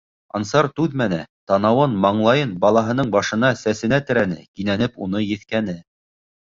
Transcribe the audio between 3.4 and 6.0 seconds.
сәсенә терәне, кинәнеп уны еҫкәне.